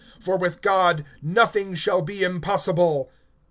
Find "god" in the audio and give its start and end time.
0.61-1.05